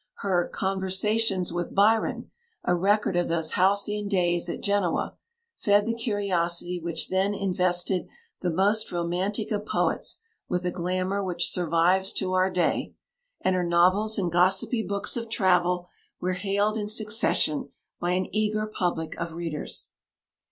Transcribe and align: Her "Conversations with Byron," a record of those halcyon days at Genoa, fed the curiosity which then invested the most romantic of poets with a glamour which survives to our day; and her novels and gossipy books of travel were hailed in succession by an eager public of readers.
Her 0.25 0.49
"Conversations 0.51 1.53
with 1.53 1.75
Byron," 1.75 2.31
a 2.63 2.73
record 2.73 3.15
of 3.15 3.27
those 3.27 3.51
halcyon 3.51 4.07
days 4.07 4.49
at 4.49 4.61
Genoa, 4.61 5.15
fed 5.53 5.85
the 5.85 5.93
curiosity 5.93 6.79
which 6.79 7.09
then 7.09 7.35
invested 7.35 8.07
the 8.39 8.49
most 8.49 8.91
romantic 8.91 9.51
of 9.51 9.67
poets 9.67 10.17
with 10.49 10.65
a 10.65 10.71
glamour 10.71 11.23
which 11.23 11.47
survives 11.51 12.11
to 12.13 12.33
our 12.33 12.49
day; 12.49 12.95
and 13.41 13.55
her 13.55 13.63
novels 13.63 14.17
and 14.17 14.31
gossipy 14.31 14.81
books 14.81 15.15
of 15.15 15.29
travel 15.29 15.87
were 16.19 16.33
hailed 16.33 16.77
in 16.79 16.87
succession 16.87 17.69
by 17.99 18.13
an 18.13 18.25
eager 18.35 18.65
public 18.65 19.15
of 19.21 19.33
readers. 19.33 19.89